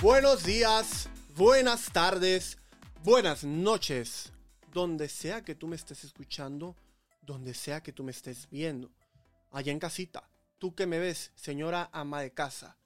[0.00, 2.56] Buenos días, buenas tardes,
[3.02, 4.32] buenas noches,
[4.72, 6.76] donde sea que tú me estés escuchando,
[7.20, 8.92] donde sea que tú me estés viendo,
[9.50, 12.78] allá en casita, tú que me ves, señora ama de casa,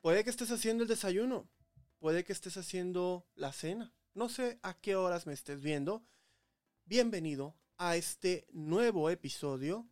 [0.00, 1.48] puede que estés haciendo el desayuno,
[1.98, 6.04] puede que estés haciendo la cena, no sé a qué horas me estés viendo,
[6.84, 9.88] bienvenido a este nuevo episodio,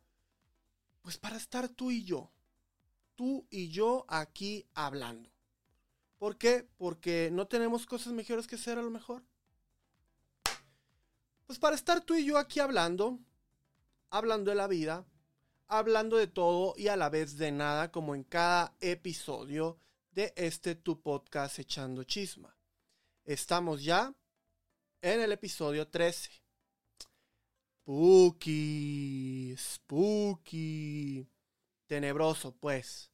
[1.03, 2.31] pues para estar tú y yo,
[3.17, 5.32] tú y yo aquí hablando.
[6.23, 6.69] ¿Por qué?
[6.79, 9.25] Porque no tenemos cosas mejores que hacer a lo mejor.
[11.47, 13.19] Pues para estar tú y yo aquí hablando,
[14.09, 15.05] hablando de la vida,
[15.67, 19.81] hablando de todo y a la vez de nada, como en cada episodio
[20.13, 22.57] de este tu podcast echando chisma.
[23.25, 24.15] Estamos ya
[25.01, 26.31] en el episodio 13.
[27.83, 31.27] Spooky, spooky,
[31.89, 33.12] tenebroso pues.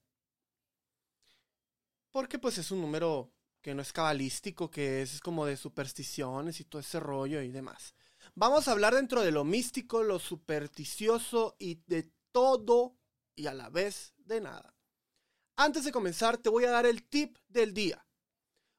[2.18, 6.64] Porque pues es un número que no es cabalístico, que es como de supersticiones y
[6.64, 7.94] todo ese rollo y demás.
[8.34, 12.96] Vamos a hablar dentro de lo místico, lo supersticioso y de todo
[13.36, 14.74] y a la vez de nada.
[15.54, 18.04] Antes de comenzar te voy a dar el tip del día.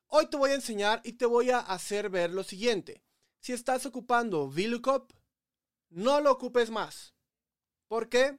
[0.08, 3.06] Hoy te voy a enseñar y te voy a hacer ver lo siguiente.
[3.40, 5.14] Si estás ocupando VLOOKUP,
[5.92, 7.16] no lo ocupes más.
[7.88, 8.38] ¿Por qué?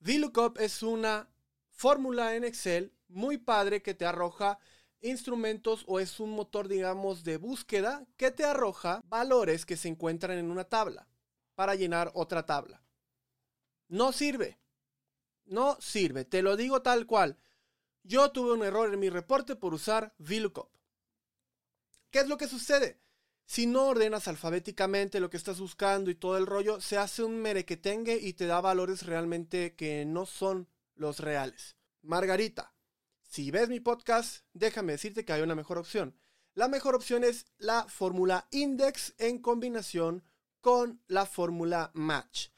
[0.00, 1.30] VLOOKUP es una
[1.70, 4.58] fórmula en Excel muy padre que te arroja
[5.00, 10.38] instrumentos o es un motor, digamos, de búsqueda que te arroja valores que se encuentran
[10.38, 11.08] en una tabla
[11.54, 12.82] para llenar otra tabla.
[13.88, 14.58] No sirve.
[15.46, 16.24] No sirve.
[16.24, 17.38] Te lo digo tal cual.
[18.02, 20.68] Yo tuve un error en mi reporte por usar VLOOKUP.
[22.10, 23.00] ¿Qué es lo que sucede?
[23.46, 27.40] Si no ordenas alfabéticamente lo que estás buscando y todo el rollo, se hace un
[27.40, 31.76] merequetengue y te da valores realmente que no son los reales.
[32.02, 32.75] Margarita,
[33.36, 36.16] si ves mi podcast, déjame decirte que hay una mejor opción.
[36.54, 40.24] La mejor opción es la fórmula index en combinación
[40.62, 42.48] con la fórmula match.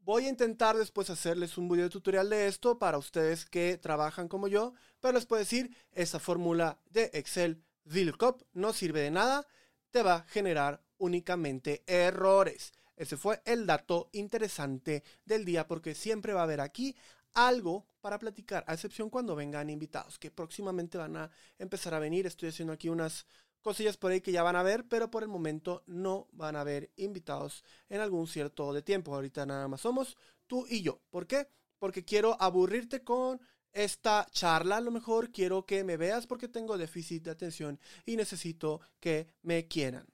[0.00, 4.46] Voy a intentar después hacerles un video tutorial de esto para ustedes que trabajan como
[4.46, 9.46] yo, pero les puedo decir, esa fórmula de Excel VLOOKUP no sirve de nada,
[9.90, 12.74] te va a generar únicamente errores.
[12.94, 16.94] Ese fue el dato interesante del día porque siempre va a haber aquí
[17.32, 22.26] algo para platicar, a excepción cuando vengan invitados, que próximamente van a empezar a venir.
[22.26, 23.26] Estoy haciendo aquí unas
[23.60, 26.62] cosillas por ahí que ya van a ver, pero por el momento no van a
[26.62, 29.14] haber invitados en algún cierto de tiempo.
[29.14, 30.16] Ahorita nada más somos
[30.46, 31.00] tú y yo.
[31.10, 31.48] ¿Por qué?
[31.78, 33.40] Porque quiero aburrirte con
[33.72, 34.78] esta charla.
[34.78, 39.28] A lo mejor quiero que me veas porque tengo déficit de atención y necesito que
[39.42, 40.06] me quieran.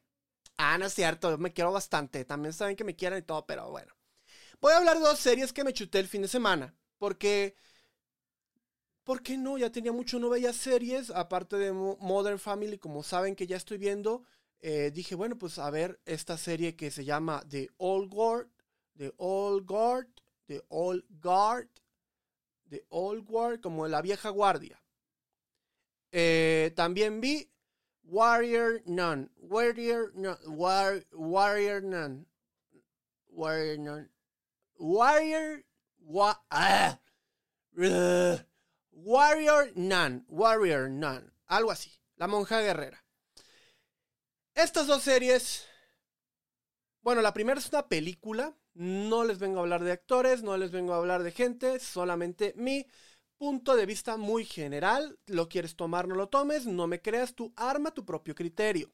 [0.59, 2.25] Ah, no es cierto, me quiero bastante.
[2.25, 3.95] También saben que me quieran y todo, pero bueno.
[4.61, 6.75] Voy a hablar de dos series que me chuté el fin de semana.
[6.99, 7.57] Porque,
[9.07, 9.57] ¿por qué no?
[9.57, 13.79] Ya tenía mucho, no veía series, aparte de Modern Family, como saben que ya estoy
[13.79, 14.25] viendo.
[14.59, 18.49] Eh, dije, bueno, pues a ver esta serie que se llama The Old Guard,
[18.97, 20.09] The Old Guard,
[20.47, 21.69] The Old Guard,
[22.69, 24.83] The Old Guard, como la vieja guardia.
[26.11, 27.49] Eh, también vi
[28.03, 30.37] Warrior Nun, Warrior Nun,
[31.13, 32.27] Warrior Nun,
[33.29, 34.11] Warrior Nun,
[34.79, 35.65] Warrior
[36.51, 36.99] Ah,
[38.97, 40.25] Warrior Nun.
[40.29, 41.33] Warrior Nun.
[41.47, 41.93] Algo así.
[42.17, 43.05] La monja guerrera.
[44.55, 45.67] Estas dos series.
[47.03, 48.57] Bueno, la primera es una película.
[48.75, 52.53] No les vengo a hablar de actores, no les vengo a hablar de gente, solamente
[52.57, 52.87] mi
[53.39, 55.19] punto de vista muy general.
[55.27, 58.93] Lo quieres tomar, no lo tomes, no me creas, tú arma tu propio criterio.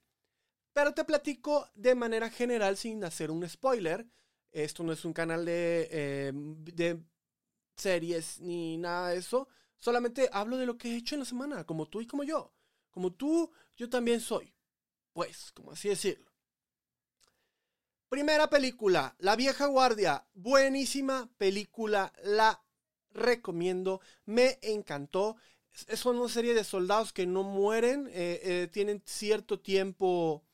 [0.73, 4.07] Pero te platico de manera general sin hacer un spoiler
[4.53, 7.03] esto no es un canal de, eh, de
[7.77, 9.49] series ni nada de eso.
[9.83, 12.53] Solamente hablo de lo que he hecho en la semana, como tú y como yo.
[12.93, 14.55] Como tú, yo también soy.
[15.13, 16.31] Pues, como así decirlo.
[18.09, 20.25] Primera película, La vieja guardia.
[20.35, 22.63] Buenísima película, la
[23.11, 24.01] recomiendo.
[24.25, 25.35] Me encantó.
[25.89, 30.45] Es una serie de soldados que no mueren, eh, eh, tienen cierto tiempo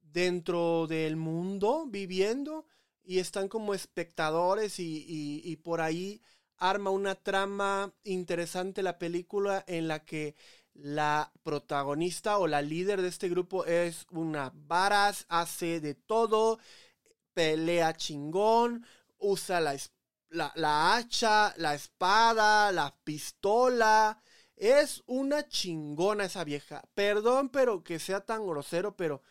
[0.00, 2.66] dentro del mundo viviendo
[3.04, 6.20] y están como espectadores y, por ahí
[6.58, 10.34] arma una trama interesante la película en la que
[10.74, 16.58] la protagonista o la líder de este grupo es una varas, hace de todo,
[17.34, 18.86] pelea chingón,
[19.18, 19.76] usa la,
[20.30, 24.20] la, la hacha, la espada, la pistola.
[24.56, 26.82] Es una chingona esa vieja.
[26.94, 29.22] Perdón, pero que sea tan grosero, pero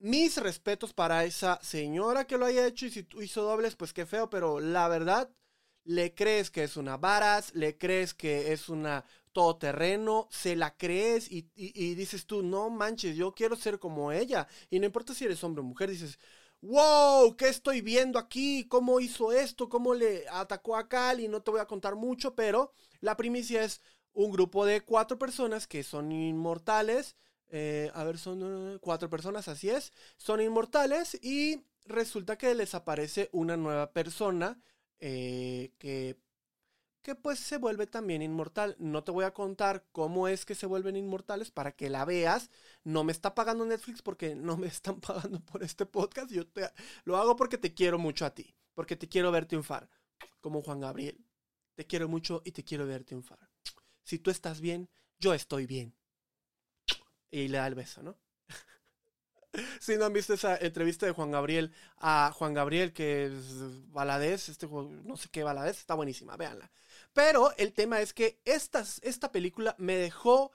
[0.00, 4.04] mis respetos para esa señora que lo haya hecho y si hizo dobles, pues qué
[4.06, 5.30] feo, pero la verdad,
[5.84, 11.30] le crees que es una varas, le crees que es una todoterreno, se la crees
[11.30, 14.46] y, y, dices tú, no manches, yo quiero ser como ella.
[14.70, 16.18] Y no importa si eres hombre o mujer, dices,
[16.60, 18.66] wow, ¿qué estoy viendo aquí?
[18.68, 19.68] ¿Cómo hizo esto?
[19.68, 21.20] ¿Cómo le atacó a Cal?
[21.20, 23.80] Y no te voy a contar mucho, pero la primicia es
[24.12, 27.16] un grupo de cuatro personas que son inmortales.
[27.48, 29.92] Eh, a ver, son cuatro personas, así es.
[30.16, 34.60] Son inmortales y resulta que les aparece una nueva persona
[35.02, 36.16] eh, que
[37.02, 38.76] que pues se vuelve también inmortal.
[38.78, 42.50] No te voy a contar cómo es que se vuelven inmortales para que la veas.
[42.84, 46.30] No me está pagando Netflix porque no me están pagando por este podcast.
[46.30, 46.70] Yo te,
[47.04, 49.90] lo hago porque te quiero mucho a ti, porque te quiero ver triunfar,
[50.40, 51.18] como Juan Gabriel.
[51.74, 53.50] Te quiero mucho y te quiero ver triunfar.
[54.04, 54.88] Si tú estás bien,
[55.18, 55.94] yo estoy bien.
[57.30, 58.16] Y le da el beso, ¿no?
[59.80, 64.48] si no han visto esa entrevista de Juan Gabriel a Juan Gabriel, que es baladés,
[64.48, 66.70] este no sé qué baladés, está buenísima, véanla.
[67.12, 70.52] Pero el tema es que esta, esta película me dejó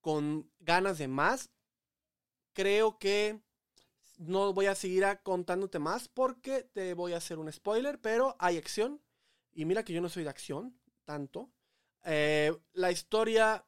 [0.00, 1.50] con ganas de más.
[2.52, 3.40] Creo que
[4.18, 8.58] no voy a seguir contándote más porque te voy a hacer un spoiler, pero hay
[8.58, 9.00] acción.
[9.52, 11.50] Y mira que yo no soy de acción, tanto.
[12.04, 13.64] Eh, la historia,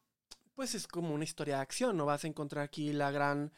[0.55, 1.97] pues es como una historia de acción.
[1.97, 3.53] No vas a encontrar aquí la gran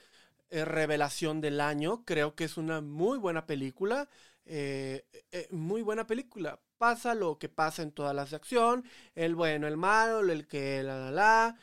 [0.51, 2.05] eh, revelación del año.
[2.05, 4.09] Creo que es una muy buena película.
[4.45, 5.05] Eh,
[5.51, 8.85] muy buena película pasa lo que pasa en todas las de acción,
[9.15, 11.59] el bueno, el malo, el que la la la.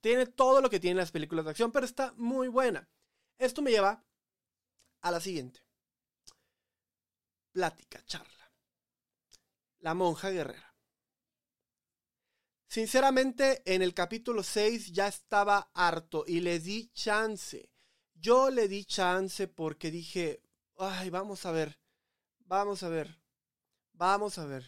[0.00, 2.88] tiene todo lo que tienen las películas de acción, pero está muy buena.
[3.38, 4.04] Esto me lleva
[5.00, 5.60] a la siguiente.
[7.52, 8.52] Plática, charla.
[9.80, 10.74] La monja guerrera.
[12.68, 17.70] Sinceramente, en el capítulo 6 ya estaba harto y le di chance.
[18.20, 20.42] Yo le di chance porque dije,
[20.76, 21.78] ay, vamos a ver,
[22.40, 23.18] vamos a ver.
[23.98, 24.64] Vamos a ver.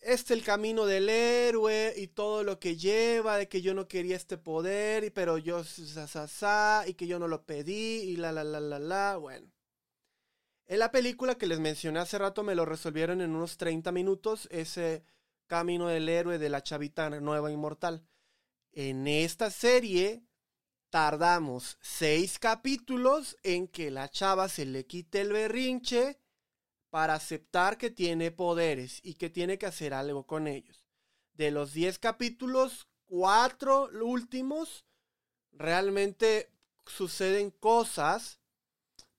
[0.00, 3.88] Este es el camino del héroe y todo lo que lleva de que yo no
[3.88, 8.30] quería este poder, y, pero yo sa, y que yo no lo pedí y la
[8.30, 9.16] la la la la.
[9.16, 9.50] Bueno.
[10.66, 14.48] En la película que les mencioné hace rato me lo resolvieron en unos 30 minutos
[14.50, 15.02] ese
[15.46, 18.06] camino del héroe de la chavita nueva inmortal.
[18.72, 20.27] En esta serie
[20.90, 26.18] tardamos seis capítulos en que la chava se le quite el berrinche
[26.90, 30.86] para aceptar que tiene poderes y que tiene que hacer algo con ellos.
[31.34, 34.86] De los 10 capítulos, 4 últimos,
[35.52, 36.50] realmente
[36.86, 38.40] suceden cosas,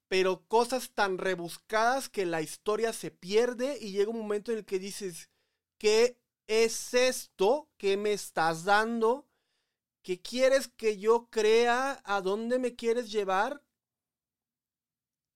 [0.07, 4.65] pero cosas tan rebuscadas que la historia se pierde y llega un momento en el
[4.65, 5.29] que dices,
[5.77, 6.17] ¿qué
[6.47, 9.28] es esto que me estás dando?
[10.01, 12.01] ¿Qué quieres que yo crea?
[12.03, 13.61] ¿A dónde me quieres llevar?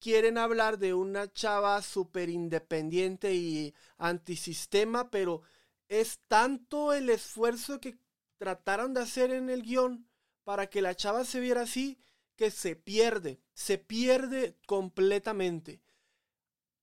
[0.04, 5.44] quieren hablar de una chava súper independiente y antisistema, pero
[5.88, 7.98] es tanto el esfuerzo que
[8.38, 10.06] trataron de hacer en el guion
[10.44, 11.98] para que la chava se viera así
[12.36, 15.80] que se pierde, se pierde completamente.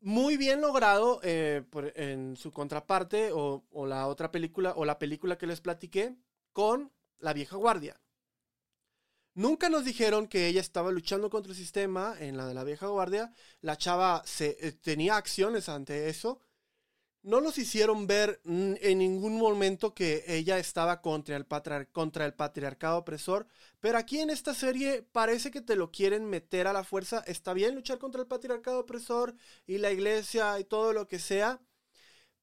[0.01, 1.63] Muy bien logrado eh,
[1.97, 6.17] en su contraparte o, o la otra película o la película que les platiqué
[6.55, 8.01] con La vieja guardia.
[9.35, 12.89] Nunca nos dijeron que ella estaba luchando contra el sistema en la de la vieja
[12.89, 13.33] guardia.
[13.61, 16.41] La chava se, eh, tenía acciones ante eso.
[17.23, 21.47] No nos hicieron ver en ningún momento que ella estaba contra el,
[21.93, 23.47] contra el patriarcado opresor.
[23.79, 27.23] Pero aquí en esta serie parece que te lo quieren meter a la fuerza.
[27.27, 29.35] Está bien luchar contra el patriarcado opresor
[29.67, 31.61] y la iglesia y todo lo que sea.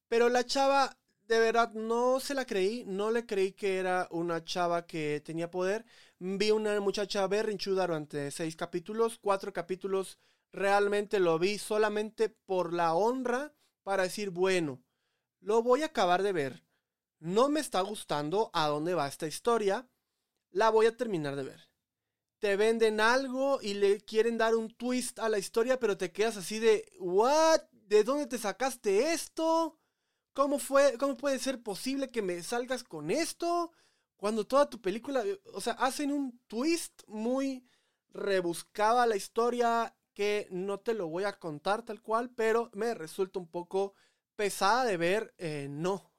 [0.09, 4.43] Pero la chava de verdad no se la creí, no le creí que era una
[4.43, 5.85] chava que tenía poder.
[6.19, 10.17] Vi una muchacha berrinchuda durante seis capítulos, cuatro capítulos
[10.51, 13.53] realmente lo vi solamente por la honra
[13.83, 14.81] para decir, bueno,
[15.41, 16.63] lo voy a acabar de ver.
[17.19, 19.87] No me está gustando a dónde va esta historia.
[20.51, 21.69] La voy a terminar de ver.
[22.39, 26.37] Te venden algo y le quieren dar un twist a la historia, pero te quedas
[26.37, 27.61] así de, ¿what?
[27.71, 29.79] ¿De dónde te sacaste esto?
[30.37, 30.99] ¿Cómo fue?
[30.99, 33.71] ¿Cómo puede ser posible que me salgas con esto?
[34.17, 37.67] Cuando toda tu película, o sea, hacen un twist muy
[38.09, 43.39] rebuscado la historia que no te lo voy a contar tal cual, pero me resulta
[43.39, 43.95] un poco
[44.35, 45.33] pesada de ver.
[45.39, 46.13] Eh, no,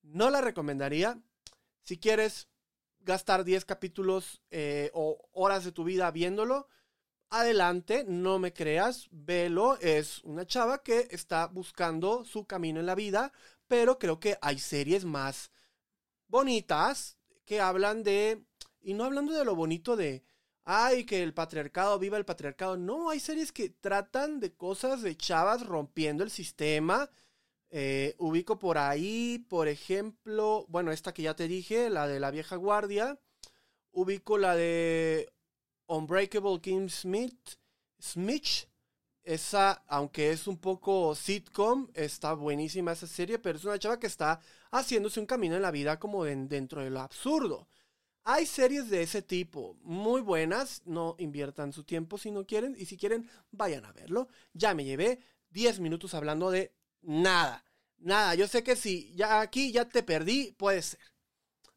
[0.00, 1.22] no la recomendaría.
[1.82, 2.48] Si quieres
[3.00, 6.66] gastar 10 capítulos eh, o horas de tu vida viéndolo,
[7.30, 12.94] adelante, no me creas, velo, es una chava que está buscando su camino en la
[12.94, 13.32] vida,
[13.68, 15.50] pero creo que hay series más
[16.28, 18.44] bonitas que hablan de,
[18.80, 20.24] y no hablando de lo bonito de,
[20.64, 25.16] ay, que el patriarcado, viva el patriarcado, no, hay series que tratan de cosas de
[25.16, 27.10] chavas rompiendo el sistema,
[27.76, 32.30] Eh, ubico por ahí, por ejemplo, bueno, esta que ya te dije, la de la
[32.30, 33.18] vieja guardia.
[33.92, 35.32] Ubico la de
[35.86, 37.56] Unbreakable Kim Smith.
[37.98, 38.68] Smith.
[39.22, 44.06] Esa, aunque es un poco sitcom, está buenísima esa serie, pero es una chava que
[44.06, 44.38] está
[44.70, 47.66] haciéndose un camino en la vida como dentro de lo absurdo.
[48.24, 52.86] Hay series de ese tipo muy buenas, no inviertan su tiempo si no quieren, y
[52.86, 54.28] si quieren, vayan a verlo.
[54.52, 57.64] Ya me llevé 10 minutos hablando de nada,
[57.98, 58.34] nada.
[58.34, 61.00] Yo sé que si ya aquí ya te perdí, puede ser.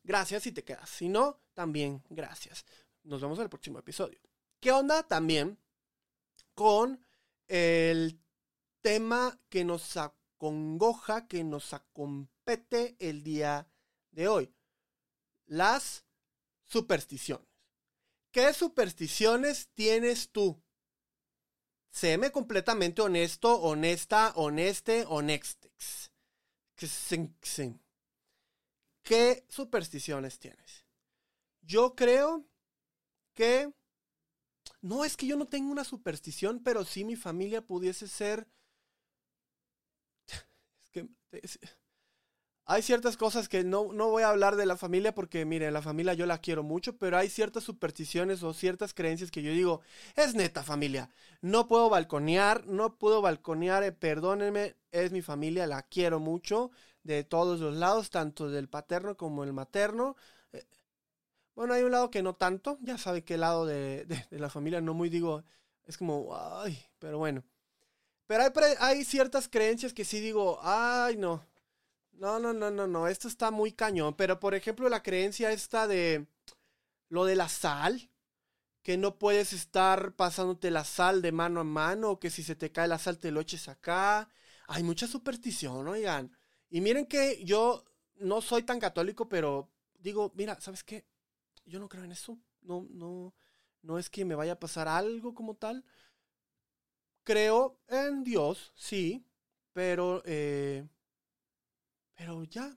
[0.03, 0.89] Gracias si te quedas.
[0.89, 2.65] Si no, también gracias.
[3.07, 4.19] Nos vemos en el próximo episodio.
[4.59, 5.57] ¿Qué onda también
[6.53, 6.99] con
[7.47, 8.19] el
[8.81, 13.69] tema que nos acongoja, que nos acompete el día
[14.11, 14.53] de hoy?
[15.45, 16.03] Las
[16.65, 17.47] supersticiones.
[18.31, 20.61] ¿Qué supersticiones tienes tú?
[21.89, 26.11] Séme completamente honesto, honesta, honeste, honestex.
[29.01, 30.85] ¿Qué supersticiones tienes?
[31.61, 32.45] Yo creo
[33.37, 33.71] que...
[34.81, 38.47] No es que yo no tenga una superstición, pero sí mi familia pudiese ser...
[40.81, 41.07] Es que...
[42.69, 45.81] Hay ciertas cosas que no, no voy a hablar de la familia porque, mire, la
[45.81, 49.81] familia yo la quiero mucho, pero hay ciertas supersticiones o ciertas creencias que yo digo,
[50.17, 51.09] es neta familia,
[51.41, 56.71] no puedo balconear, no puedo balconear, eh, perdónenme, es mi familia, la quiero mucho,
[57.03, 60.17] de todos los lados, tanto del paterno como el materno.
[60.51, 60.65] Eh,
[61.57, 64.79] bueno, hay un lado que no tanto, ya sabe qué lado de, de, la familia,
[64.79, 65.43] no muy digo,
[65.85, 67.43] es como, ay, pero bueno.
[68.27, 71.43] Pero hay, hay ciertas creencias que sí digo, ay, no,
[72.11, 74.13] no, no, no, no, no, esto está muy cañón.
[74.13, 76.27] Pero por ejemplo, la creencia esta de
[77.09, 78.07] lo de la sal,
[78.83, 82.71] que no puedes estar pasándote la sal de mano a mano, que si se te
[82.71, 84.29] cae la sal te lo eches acá.
[84.67, 86.37] Hay mucha superstición, oigan.
[86.69, 87.83] Y miren que yo
[88.17, 91.03] no soy tan católico, pero digo, mira, ¿sabes qué?
[91.67, 92.39] Yo no creo en eso.
[92.61, 93.33] No, no,
[93.83, 95.83] no es que me vaya a pasar algo como tal.
[97.23, 99.25] Creo en Dios, sí,
[99.73, 100.87] pero eh,
[102.15, 102.75] pero ya,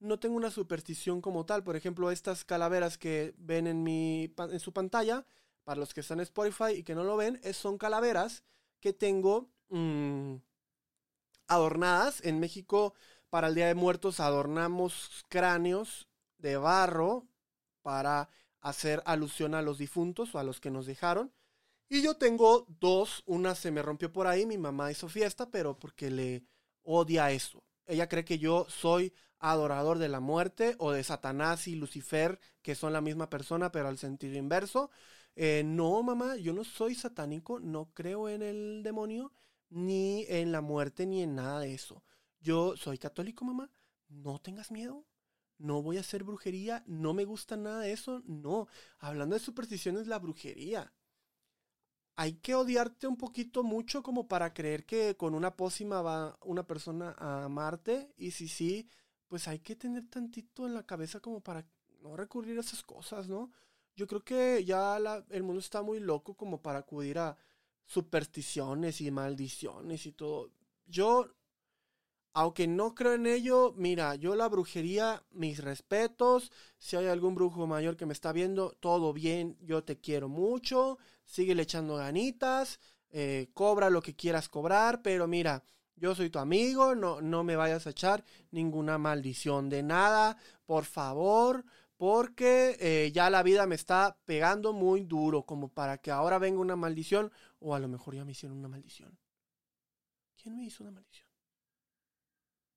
[0.00, 1.62] no tengo una superstición como tal.
[1.62, 5.24] Por ejemplo, estas calaveras que ven en, mi, en su pantalla,
[5.64, 8.42] para los que están en Spotify y que no lo ven, es, son calaveras
[8.80, 10.36] que tengo mm,
[11.46, 12.20] adornadas.
[12.24, 12.94] En México,
[13.30, 17.28] para el Día de Muertos, adornamos cráneos de barro
[17.84, 18.28] para
[18.60, 21.32] hacer alusión a los difuntos o a los que nos dejaron.
[21.88, 25.78] Y yo tengo dos, una se me rompió por ahí, mi mamá hizo fiesta, pero
[25.78, 26.44] porque le
[26.82, 31.74] odia eso ella cree que yo soy adorador de la muerte o de Satanás y
[31.74, 34.90] Lucifer, que son la misma persona, pero al sentido inverso.
[35.36, 39.32] Eh, no, mamá, yo no soy satánico, no creo en el demonio,
[39.68, 42.02] ni en la muerte, ni en nada de eso.
[42.40, 43.70] Yo soy católico, mamá,
[44.08, 45.04] no tengas miedo.
[45.58, 48.68] No voy a hacer brujería, no me gusta nada de eso, no.
[48.98, 50.92] Hablando de supersticiones, la brujería
[52.16, 56.66] hay que odiarte un poquito mucho como para creer que con una pócima va una
[56.66, 58.12] persona a amarte.
[58.16, 58.88] Y si sí,
[59.28, 61.66] pues hay que tener tantito en la cabeza como para
[62.02, 63.50] no recurrir a esas cosas, ¿no?
[63.96, 64.96] Yo creo que ya
[65.30, 67.36] el mundo está muy loco como para acudir a
[67.86, 70.50] supersticiones y maldiciones y todo.
[70.86, 71.28] Yo
[72.34, 76.50] aunque no creo en ello, mira, yo la brujería, mis respetos.
[76.78, 80.98] Si hay algún brujo mayor que me está viendo, todo bien, yo te quiero mucho.
[81.24, 85.62] Sigue echando ganitas, eh, cobra lo que quieras cobrar, pero mira,
[85.94, 90.36] yo soy tu amigo, no, no me vayas a echar ninguna maldición de nada,
[90.66, 91.64] por favor,
[91.96, 96.58] porque eh, ya la vida me está pegando muy duro, como para que ahora venga
[96.60, 99.16] una maldición, o a lo mejor ya me hicieron una maldición.
[100.36, 101.23] ¿Quién me hizo una maldición?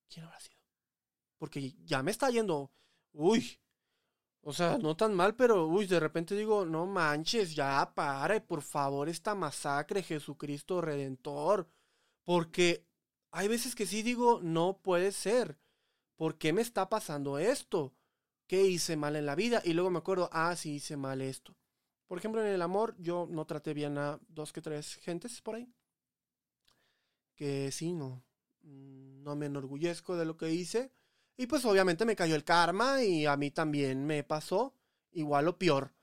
[0.10, 0.58] ¿Quién habrá sido?
[1.38, 2.72] Porque ya me está yendo.
[3.14, 3.60] Uy.
[4.42, 8.62] O sea, no tan mal, pero uy, de repente digo, no manches, ya para, por
[8.62, 11.70] favor, esta masacre, Jesucristo Redentor.
[12.24, 12.86] Porque
[13.32, 15.58] hay veces que sí digo, no puede ser.
[16.16, 17.94] ¿Por qué me está pasando esto?
[18.48, 19.62] ¿Qué hice mal en la vida?
[19.66, 21.56] Y luego me acuerdo, ah, sí hice mal esto.
[22.08, 25.56] Por ejemplo, en el amor, yo no traté bien a dos que tres gentes por
[25.56, 25.68] ahí.
[27.36, 28.27] Que sí, no.
[28.68, 30.92] Mm, no me enorgullezco de lo que hice.
[31.38, 34.74] Y pues obviamente me cayó el karma y a mí también me pasó
[35.12, 35.94] igual o peor.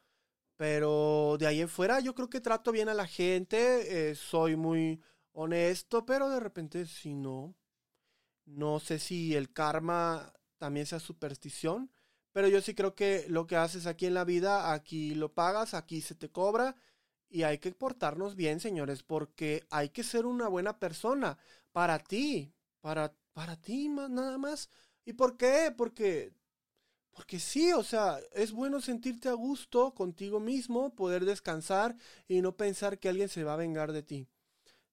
[0.56, 4.56] Pero de ahí en fuera yo creo que trato bien a la gente, eh, soy
[4.56, 5.02] muy
[5.33, 7.56] honesto, pero de repente si no,
[8.47, 11.90] no sé si el karma también sea superstición,
[12.33, 15.75] pero yo sí creo que lo que haces aquí en la vida, aquí lo pagas,
[15.75, 16.76] aquí se te cobra
[17.28, 21.38] y hay que portarnos bien, señores, porque hay que ser una buena persona
[21.73, 22.54] para ti,
[22.85, 24.69] para para ti, nada más.
[25.07, 25.73] ¿Y por qué?
[25.75, 26.35] Porque
[27.12, 31.97] porque sí, o sea, es bueno sentirte a gusto contigo mismo, poder descansar
[32.29, 34.29] y no pensar que alguien se va a vengar de ti.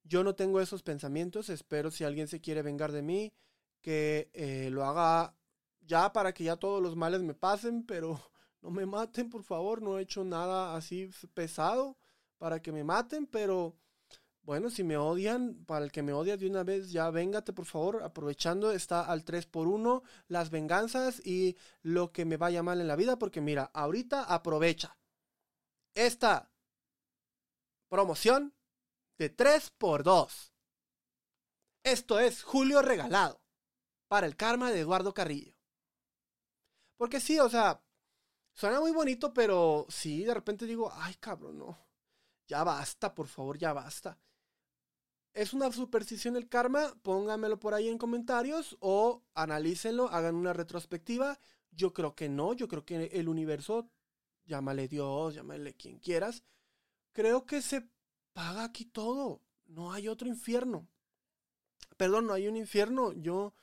[0.04, 3.34] Yo no tengo esos pensamientos, espero si alguien se quiere vengar de mí,
[3.82, 5.36] que eh, lo haga
[5.82, 8.22] ya para que ya todos los males me pasen, pero
[8.62, 11.98] no me maten, por favor, no he hecho nada así pesado
[12.38, 13.76] para que me maten, pero
[14.44, 17.66] bueno, si me odian, para el que me odia de una vez, ya véngate por
[17.66, 22.82] favor, aprovechando, está al 3 por 1 las venganzas y lo que me vaya mal
[22.82, 24.98] en la vida, porque mira, ahorita aprovecha
[25.94, 26.52] esta
[27.90, 28.54] promoción
[29.18, 30.54] de 3 por 2
[31.84, 33.42] Esto es Julio Regalado
[34.08, 35.56] para el karma de Eduardo Carrillo.
[36.98, 37.82] Porque sí, o sea,
[38.54, 41.78] suena muy bonito, pero sí, de repente digo, ay cabrón, no.
[42.48, 44.18] Ya basta, por favor, ya basta.
[45.34, 46.94] ¿Es una superstición el karma?
[47.04, 51.40] Pónganmelo por ahí en comentarios o analícenlo, hagan una retrospectiva.
[51.72, 53.90] Yo creo que no, yo creo que el universo,
[54.46, 56.44] llámale Dios, llámale quien quieras,
[57.14, 57.88] creo que se
[58.34, 59.42] paga aquí todo.
[59.68, 60.88] No hay otro infierno.
[61.96, 63.14] Perdón, no hay un infierno.
[63.14, 63.54] Yo,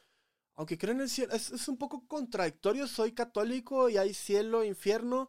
[0.54, 2.86] aunque creo en el cielo, es, es un poco contradictorio.
[2.86, 5.28] Soy católico y hay cielo, infierno,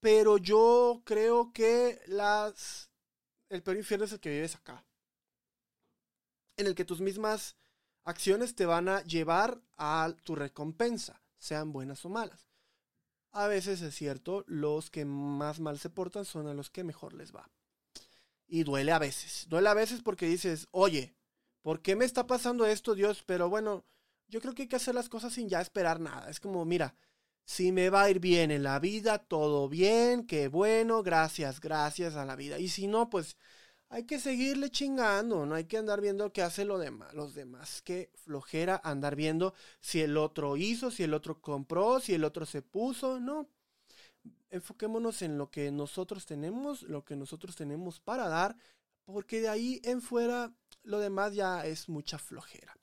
[0.00, 2.90] pero yo creo que las,
[3.48, 4.84] el peor infierno es el que vives acá
[6.58, 7.56] en el que tus mismas
[8.04, 12.48] acciones te van a llevar a tu recompensa, sean buenas o malas.
[13.30, 17.14] A veces es cierto, los que más mal se portan son a los que mejor
[17.14, 17.50] les va.
[18.46, 19.46] Y duele a veces.
[19.48, 21.14] Duele a veces porque dices, oye,
[21.62, 23.22] ¿por qué me está pasando esto, Dios?
[23.24, 23.84] Pero bueno,
[24.26, 26.30] yo creo que hay que hacer las cosas sin ya esperar nada.
[26.30, 26.94] Es como, mira,
[27.44, 32.14] si me va a ir bien en la vida, todo bien, qué bueno, gracias, gracias
[32.16, 32.58] a la vida.
[32.58, 33.36] Y si no, pues
[33.90, 37.80] hay que seguirle chingando, no hay que andar viendo qué hace lo demás, los demás.
[37.82, 42.44] Qué flojera andar viendo si el otro hizo, si el otro compró, si el otro
[42.44, 43.48] se puso, no.
[44.50, 48.56] Enfoquémonos en lo que nosotros tenemos, lo que nosotros tenemos para dar,
[49.04, 52.76] porque de ahí en fuera lo demás ya es mucha flojera.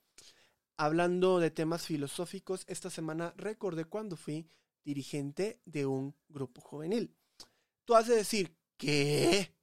[0.78, 4.50] Hablando de temas filosóficos, esta semana recordé cuando fui
[4.84, 7.16] dirigente de un grupo juvenil.
[7.86, 9.55] Tú has de decir, ¿qué?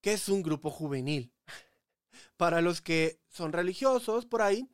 [0.00, 1.32] ¿Qué es un grupo juvenil?
[2.36, 4.68] Para los que son religiosos por ahí,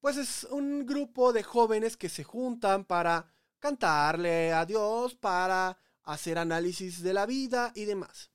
[0.00, 6.38] pues es un grupo de jóvenes que se juntan para cantarle a Dios, para hacer
[6.38, 8.30] análisis de la vida y demás.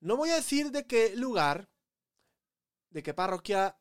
[0.00, 1.68] No voy a decir de qué lugar,
[2.90, 3.78] de qué parroquia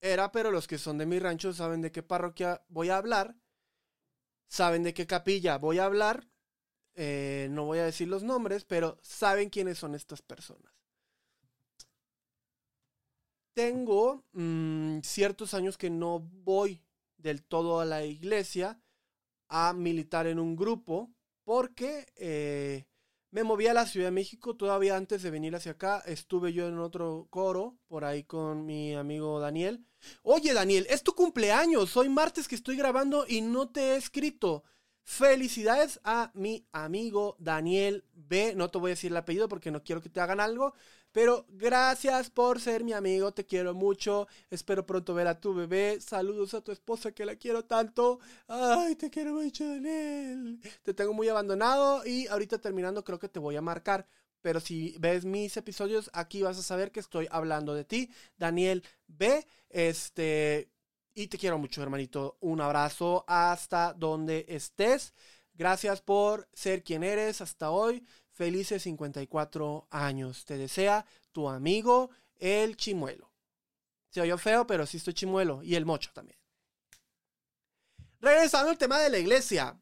[0.00, 3.36] era, pero los que son de mi rancho saben de qué parroquia voy a hablar,
[4.48, 6.28] saben de qué capilla voy a hablar,
[7.00, 10.72] eh, no voy a decir los nombres, pero saben quiénes son estas personas.
[13.54, 16.82] Tengo mm, ciertos años que no voy
[17.16, 18.80] del todo a la iglesia
[19.46, 22.86] a militar en un grupo porque eh,
[23.30, 26.02] me moví a la Ciudad de México todavía antes de venir hacia acá.
[26.04, 29.86] Estuve yo en otro coro por ahí con mi amigo Daniel.
[30.24, 31.96] Oye Daniel, es tu cumpleaños.
[31.96, 34.64] Hoy martes que estoy grabando y no te he escrito.
[35.10, 38.52] Felicidades a mi amigo Daniel B.
[38.54, 40.74] No te voy a decir el apellido porque no quiero que te hagan algo.
[41.12, 43.32] Pero gracias por ser mi amigo.
[43.32, 44.28] Te quiero mucho.
[44.50, 45.98] Espero pronto ver a tu bebé.
[46.02, 48.20] Saludos a tu esposa que la quiero tanto.
[48.48, 50.60] Ay, te quiero mucho, Daniel.
[50.82, 54.06] Te tengo muy abandonado y ahorita terminando creo que te voy a marcar.
[54.42, 58.84] Pero si ves mis episodios, aquí vas a saber que estoy hablando de ti, Daniel
[59.06, 59.46] B.
[59.70, 60.68] Este,
[61.18, 62.36] y te quiero mucho, hermanito.
[62.40, 65.14] Un abrazo hasta donde estés.
[65.52, 68.06] Gracias por ser quien eres hasta hoy.
[68.30, 70.44] Felices 54 años.
[70.44, 73.32] Te desea tu amigo, el chimuelo.
[74.10, 75.60] Se oyó feo, pero sí estoy chimuelo.
[75.64, 76.38] Y el mocho también.
[78.20, 79.76] Regresando al tema de la iglesia.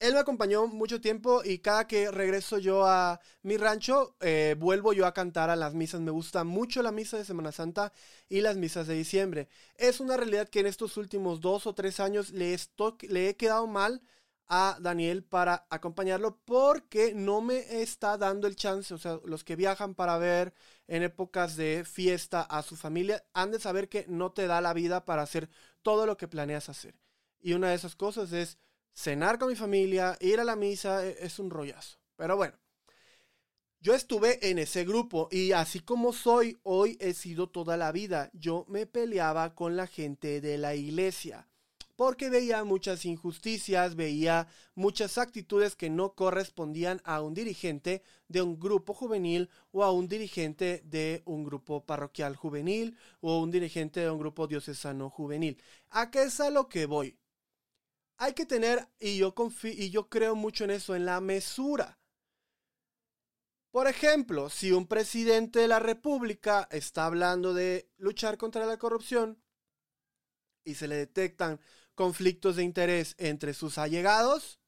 [0.00, 4.92] Él me acompañó mucho tiempo y cada que regreso yo a mi rancho, eh, vuelvo
[4.92, 6.00] yo a cantar a las misas.
[6.00, 7.92] Me gusta mucho la misa de Semana Santa
[8.28, 9.48] y las misas de diciembre.
[9.74, 12.56] Es una realidad que en estos últimos dos o tres años le,
[13.08, 14.00] le he quedado mal
[14.46, 19.56] a Daniel para acompañarlo porque no me está dando el chance, o sea, los que
[19.56, 20.54] viajan para ver
[20.86, 24.72] en épocas de fiesta a su familia han de saber que no te da la
[24.72, 25.50] vida para hacer
[25.82, 26.94] todo lo que planeas hacer.
[27.40, 28.58] Y una de esas cosas es
[28.94, 31.98] cenar con mi familia, ir a la misa, e, es un rollazo.
[32.16, 32.56] Pero bueno,
[33.80, 38.30] yo estuve en ese grupo y así como soy hoy he sido toda la vida.
[38.32, 41.46] Yo me peleaba con la gente de la iglesia.
[41.96, 44.46] porque veía muchas injusticias, veía
[44.76, 50.06] muchas actitudes que no correspondían a un dirigente de un grupo juvenil o a un
[50.08, 55.60] dirigente de un grupo parroquial juvenil o un dirigente de un grupo diocesano juvenil.
[55.90, 57.18] ¿A qué es a lo que voy?
[58.20, 61.98] Hay que tener, y yo confío, y yo creo mucho en eso, en la mesura.
[63.70, 69.40] Por ejemplo, si un presidente de la República está hablando de luchar contra la corrupción
[70.64, 71.60] y se le detectan
[71.94, 74.58] conflictos de interés entre sus allegados,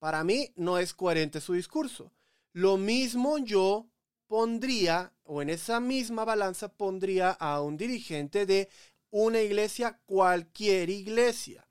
[0.00, 2.12] para mí no es coherente su discurso.
[2.52, 3.88] Lo mismo yo
[4.26, 8.68] pondría, o en esa misma balanza pondría a un dirigente de
[9.10, 11.68] una iglesia, cualquier iglesia.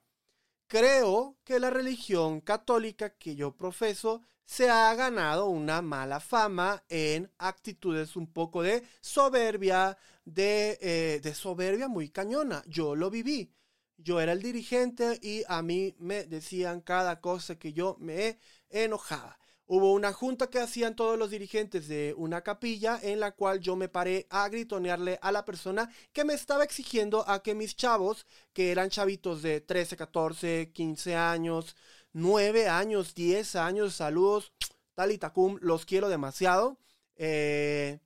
[0.71, 7.29] Creo que la religión católica que yo profeso se ha ganado una mala fama en
[7.39, 12.63] actitudes un poco de soberbia, de, eh, de soberbia muy cañona.
[12.67, 13.53] Yo lo viví
[13.97, 19.37] yo era el dirigente y a mí me decían cada cosa que yo me enojaba.
[19.73, 23.77] Hubo una junta que hacían todos los dirigentes de una capilla en la cual yo
[23.77, 28.27] me paré a gritonearle a la persona que me estaba exigiendo a que mis chavos,
[28.51, 31.77] que eran chavitos de 13, 14, 15 años,
[32.11, 34.51] 9 años, 10 años, saludos,
[34.93, 36.77] tal y tacum, los quiero demasiado.
[37.15, 38.01] Eh,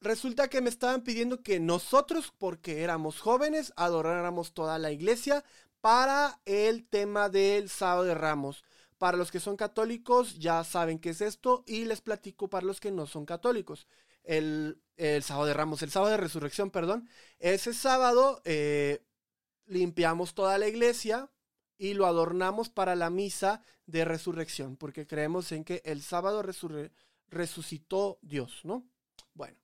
[0.00, 5.42] resulta que me estaban pidiendo que nosotros, porque éramos jóvenes, adoráramos toda la iglesia
[5.80, 8.62] para el tema del sábado de ramos.
[8.98, 12.80] Para los que son católicos ya saben qué es esto y les platico para los
[12.80, 13.86] que no son católicos.
[14.24, 14.82] El,
[15.22, 17.08] sábado de ramos, el sábado de resurrección, perdón.
[17.38, 19.04] Ese sábado eh,
[19.66, 21.30] limpiamos toda la iglesia
[21.78, 26.42] y lo adornamos para la misa de resurrección, porque creemos en que el sábado
[27.28, 28.88] resucitó Dios, ¿no?
[29.34, 29.58] Bueno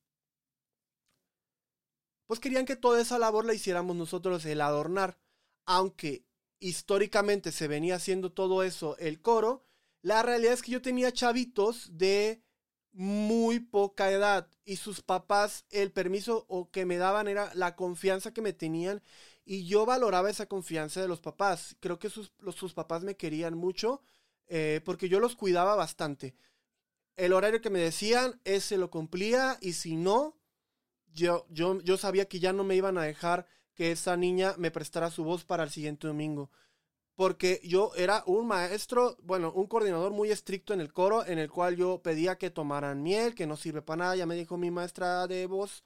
[2.32, 5.18] pues querían que toda esa labor la hiciéramos nosotros, el adornar.
[5.66, 6.24] Aunque
[6.62, 9.64] históricamente se venía haciendo todo eso, el coro,
[10.00, 12.42] la realidad es que yo tenía chavitos de
[12.92, 18.32] muy poca edad y sus papás el permiso o que me daban era la confianza
[18.32, 19.02] que me tenían
[19.44, 21.76] y yo valoraba esa confianza de los papás.
[21.80, 24.02] Creo que sus, sus papás me querían mucho
[24.46, 26.34] eh, porque yo los cuidaba bastante.
[27.16, 30.38] El horario que me decían, ese lo cumplía y si no,
[31.12, 33.46] yo, yo, yo sabía que ya no me iban a dejar
[33.82, 36.52] que esa niña me prestara su voz para el siguiente domingo.
[37.16, 41.50] Porque yo era un maestro, bueno, un coordinador muy estricto en el coro, en el
[41.50, 44.70] cual yo pedía que tomaran miel, que no sirve para nada, ya me dijo mi
[44.70, 45.82] maestra de voz,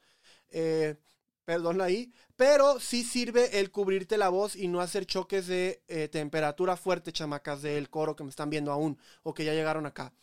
[0.51, 0.97] eh,
[1.43, 6.07] perdón ahí, pero sí sirve el cubrirte la voz y no hacer choques de eh,
[6.07, 10.13] temperatura fuerte, chamacas del coro que me están viendo aún o que ya llegaron acá.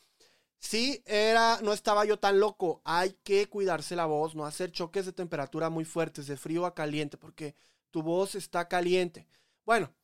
[0.64, 2.81] Sí, era, no estaba yo tan loco.
[2.85, 6.74] Hay que cuidarse la voz, no hacer choques de temperatura muy fuertes, de frío a
[6.74, 7.55] caliente, porque
[7.90, 9.27] tu voz está caliente.
[9.66, 9.94] Bueno,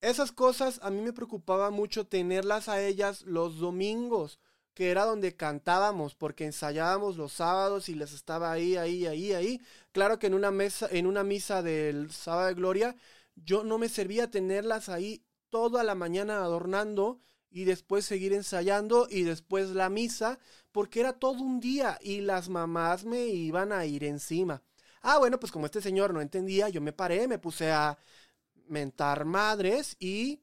[0.00, 4.38] esas cosas a mí me preocupaba mucho tenerlas a ellas los domingos,
[4.74, 9.60] que era donde cantábamos, porque ensayábamos los sábados y les estaba ahí, ahí, ahí, ahí.
[9.92, 12.94] Claro que en una mesa, en una misa del sábado de gloria,
[13.36, 19.22] yo no me servía tenerlas ahí toda la mañana adornando y después seguir ensayando y
[19.24, 20.38] después la misa,
[20.72, 24.62] porque era todo un día y las mamás me iban a ir encima.
[25.02, 27.98] Ah, bueno, pues como este señor no entendía, yo me paré, me puse a
[28.68, 30.40] mentar madres y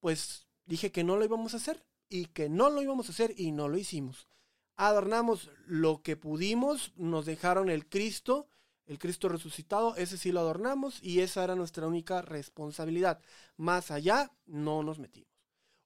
[0.00, 3.34] pues dije que no lo íbamos a hacer y que no lo íbamos a hacer
[3.36, 4.28] y no lo hicimos.
[4.76, 8.48] Adornamos lo que pudimos, nos dejaron el Cristo,
[8.86, 13.20] el Cristo resucitado, ese sí lo adornamos y esa era nuestra única responsabilidad.
[13.56, 15.29] Más allá no nos metimos.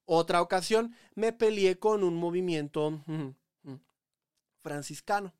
[0.06, 3.02] Otra ocasión me peleé con un movimiento
[4.62, 5.34] franciscano.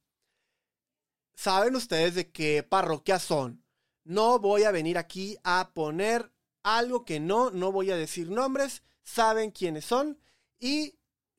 [1.35, 3.65] ¿Saben ustedes de qué parroquia son?
[4.05, 6.31] No voy a venir aquí a poner
[6.63, 10.19] algo que no, no voy a decir nombres, saben quiénes son
[10.59, 10.99] y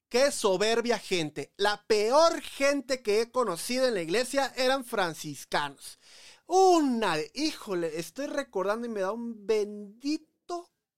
[0.10, 1.52] qué soberbia gente.
[1.58, 6.00] La peor gente que he conocido en la iglesia eran franciscanos.
[6.48, 10.35] Una, híjole, estoy recordando y me da un bendito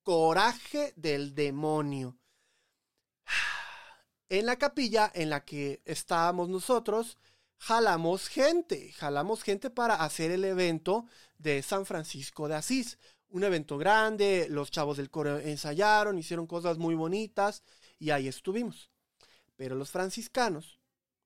[0.07, 2.17] coraje del demonio.
[4.29, 7.17] En la capilla en la que estábamos nosotros,
[7.57, 11.05] jalamos gente, jalamos gente para hacer el evento
[11.37, 12.97] de San Francisco de Asís.
[13.29, 17.63] Un evento grande, los chavos del coro ensayaron, hicieron cosas muy bonitas
[17.99, 18.89] y ahí estuvimos.
[19.57, 20.79] Pero los franciscanos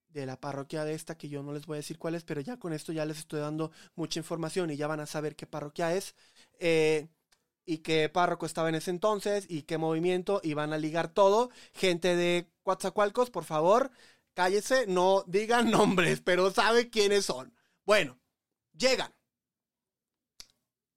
[0.09, 2.41] de la parroquia de esta, que yo no les voy a decir cuál es, pero
[2.41, 5.45] ya con esto ya les estoy dando mucha información y ya van a saber qué
[5.45, 6.15] parroquia es.
[6.59, 7.07] Eh,
[7.65, 11.49] y qué párroco estaba en ese entonces y qué movimiento iban a ligar todo.
[11.73, 13.91] Gente de Coatzacoalcos, por favor,
[14.33, 17.53] cállese, no digan nombres, pero sabe quiénes son.
[17.85, 18.19] Bueno,
[18.73, 19.13] llegan.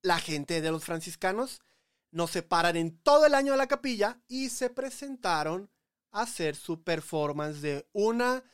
[0.03, 1.63] la gente de los franciscanos
[2.11, 5.71] nos separan en todo el año de la capilla y se presentaron
[6.13, 8.45] a hacer su performance de una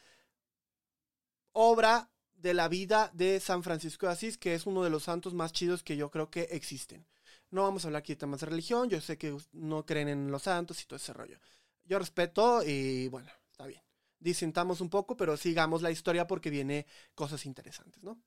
[1.52, 5.34] obra de la vida de San Francisco de Asís, que es uno de los santos
[5.34, 7.06] más chidos que yo creo que existen.
[7.50, 10.30] No vamos a hablar aquí de temas de religión, yo sé que no creen en
[10.30, 11.38] los santos y todo ese rollo.
[11.84, 13.82] Yo respeto y bueno, está bien.
[14.18, 18.20] Disintamos un poco, pero sigamos la historia porque viene cosas interesantes, ¿no?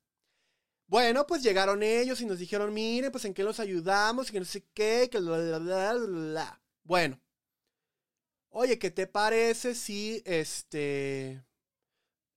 [0.87, 4.39] Bueno, pues llegaron ellos y nos dijeron, miren, pues en qué los ayudamos, y que
[4.39, 7.19] no sé qué, que bla, bla, bla, Bueno.
[8.49, 11.43] Oye, ¿qué te parece si este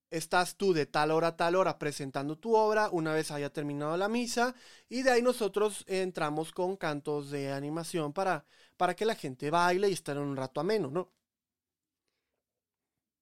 [0.09, 3.97] estás tú de tal hora a tal hora presentando tu obra una vez haya terminado
[3.97, 4.55] la misa
[4.89, 8.45] y de ahí nosotros entramos con cantos de animación para,
[8.77, 11.11] para que la gente baile y estar un rato ameno, ¿no?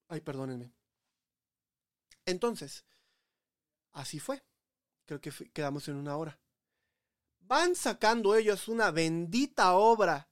[0.08, 0.72] Ay, perdónenme.
[2.26, 2.86] Entonces,
[3.94, 4.44] así fue.
[5.06, 6.40] Creo que quedamos en una hora.
[7.40, 10.28] Van sacando ellos una bendita obra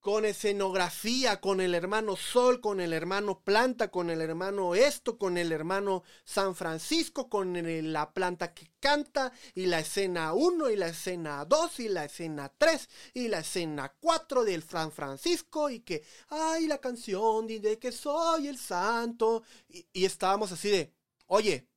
[0.00, 5.36] con escenografía, con el hermano Sol, con el hermano Planta, con el hermano Esto, con
[5.36, 7.52] el hermano San Francisco, con
[7.92, 12.50] la planta que canta, y la escena 1, y la escena 2, y la escena
[12.56, 17.92] 3, y la escena 4 del San Francisco, y que, ay, la canción de que
[17.92, 20.94] soy el santo, y, y estábamos así de,
[21.26, 21.68] oye,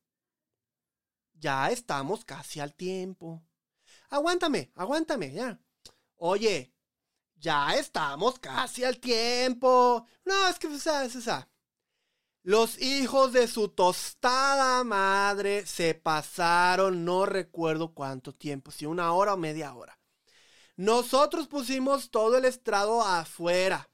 [1.34, 3.42] ya estamos casi al tiempo.
[4.08, 5.60] Aguántame, aguántame, ya.
[6.16, 6.73] Oye,
[7.44, 10.06] ya estamos casi al tiempo.
[10.24, 11.48] No, es que, o sea, es esa.
[12.42, 19.34] Los hijos de su tostada madre se pasaron, no recuerdo cuánto tiempo, si una hora
[19.34, 19.98] o media hora.
[20.76, 23.90] Nosotros pusimos todo el estrado afuera.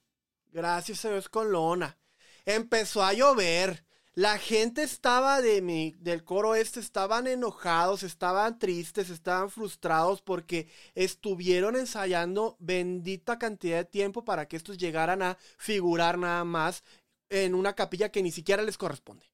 [0.46, 1.98] Gracias a Dios con lona.
[2.44, 3.84] Empezó a llover.
[4.20, 10.68] La gente estaba de mi, del coro este, estaban enojados, estaban tristes, estaban frustrados porque
[10.94, 16.84] estuvieron ensayando bendita cantidad de tiempo para que estos llegaran a figurar nada más
[17.30, 19.24] en una capilla que ni siquiera les corresponde.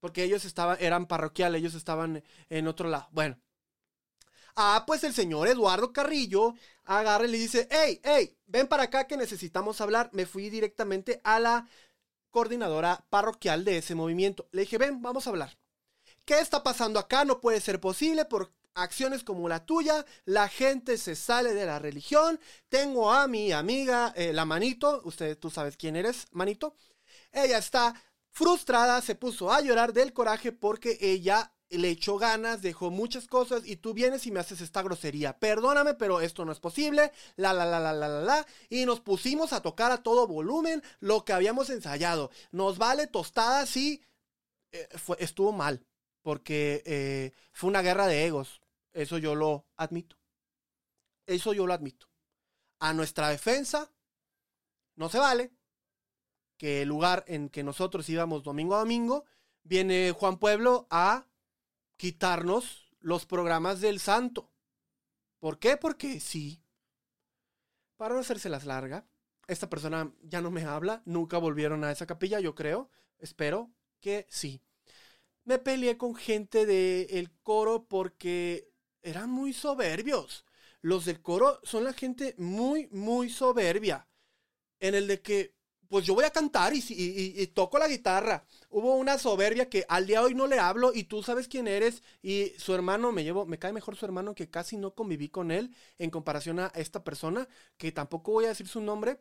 [0.00, 3.06] Porque ellos estaban, eran parroquiales, ellos estaban en otro lado.
[3.12, 3.38] Bueno.
[4.56, 9.06] Ah, pues el señor Eduardo Carrillo agarra y le dice, hey, hey, ven para acá
[9.06, 10.10] que necesitamos hablar.
[10.12, 11.68] Me fui directamente a la
[12.32, 14.48] coordinadora parroquial de ese movimiento.
[14.50, 15.56] Le dije, ven, vamos a hablar.
[16.24, 17.24] ¿Qué está pasando acá?
[17.24, 20.04] No puede ser posible por acciones como la tuya.
[20.24, 22.40] La gente se sale de la religión.
[22.68, 25.02] Tengo a mi amiga, eh, la Manito.
[25.04, 26.74] Usted, tú sabes quién eres, Manito.
[27.30, 27.94] Ella está
[28.32, 33.62] frustrada, se puso a llorar del coraje porque ella le echó ganas, dejó muchas cosas
[33.64, 35.38] y tú vienes y me haces esta grosería.
[35.38, 37.12] Perdóname, pero esto no es posible.
[37.36, 38.46] La, la, la, la, la, la, la.
[38.68, 42.30] Y nos pusimos a tocar a todo volumen lo que habíamos ensayado.
[42.50, 44.02] Nos vale tostada, sí.
[44.72, 45.86] Eh, estuvo mal,
[46.22, 48.60] porque eh, fue una guerra de egos.
[48.92, 50.16] Eso yo lo admito.
[51.26, 52.06] Eso yo lo admito.
[52.80, 53.92] A nuestra defensa,
[54.96, 55.52] no se vale
[56.62, 59.24] que el lugar en que nosotros íbamos domingo a domingo,
[59.64, 61.26] viene Juan Pueblo a
[61.96, 64.52] quitarnos los programas del santo.
[65.40, 65.76] ¿Por qué?
[65.76, 66.62] Porque sí.
[67.96, 69.04] Para no hacérselas larga,
[69.48, 74.28] esta persona ya no me habla, nunca volvieron a esa capilla, yo creo, espero que
[74.30, 74.62] sí.
[75.42, 78.70] Me peleé con gente del coro porque
[79.02, 80.44] eran muy soberbios.
[80.80, 84.06] Los del coro son la gente muy, muy soberbia.
[84.78, 85.56] En el de que
[85.92, 88.46] pues yo voy a cantar y, toco la guitarra.
[88.70, 91.68] Hubo una soberbia que al día de hoy no le hablo y tú sabes quién
[91.68, 95.28] eres y su hermano me llevo, me cae mejor su hermano que casi no conviví
[95.28, 99.18] con él en comparación a esta persona que tampoco voy a decir su nombre.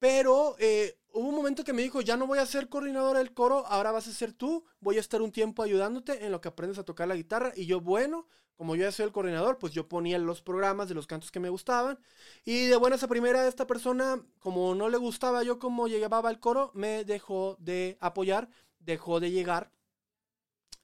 [0.00, 3.32] Pero eh, hubo un momento que me dijo, ya no voy a ser coordinador del
[3.32, 6.48] coro, ahora vas a ser tú, voy a estar un tiempo ayudándote en lo que
[6.48, 7.52] aprendes a tocar la guitarra.
[7.54, 10.94] Y yo, bueno, como yo ya soy el coordinador, pues yo ponía los programas de
[10.94, 11.98] los cantos que me gustaban.
[12.44, 16.40] Y de buenas a primera, esta persona, como no le gustaba yo como llevaba el
[16.40, 19.70] coro, me dejó de apoyar, dejó de llegar.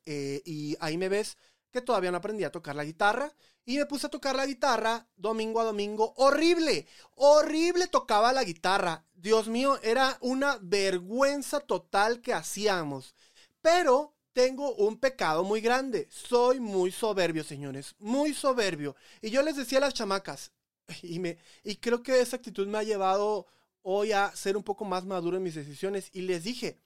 [0.05, 1.37] Eh, y ahí me ves
[1.77, 3.31] que todavía no aprendí a tocar la guitarra.
[3.67, 6.15] Y me puse a tocar la guitarra domingo a domingo.
[6.17, 6.87] Horrible,
[7.17, 9.05] horrible tocaba la guitarra.
[9.13, 13.15] Dios mío, era una vergüenza total que hacíamos.
[13.61, 16.09] Pero tengo un pecado muy grande.
[16.11, 17.95] Soy muy soberbio, señores.
[17.99, 18.97] Muy soberbio.
[19.21, 20.53] Y yo les decía a las chamacas,
[21.03, 23.47] y, me, y creo que esa actitud me ha llevado
[23.83, 26.09] hoy a ser un poco más maduro en mis decisiones.
[26.15, 26.81] Y les dije,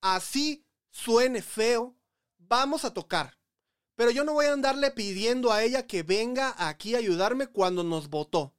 [0.00, 1.96] así suene feo,
[2.38, 3.41] vamos a tocar.
[4.02, 7.84] Pero yo no voy a andarle pidiendo a ella que venga aquí a ayudarme cuando
[7.84, 8.52] nos votó.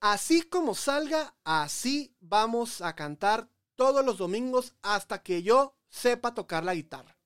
[0.00, 6.64] Así como salga, así vamos a cantar todos los domingos hasta que yo sepa tocar
[6.64, 7.16] la guitarra.